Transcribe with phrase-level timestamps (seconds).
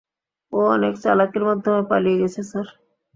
[0.53, 2.67] ও অনেক চালাকির মাধ্যমে পালিয়ে গেছে স্যার!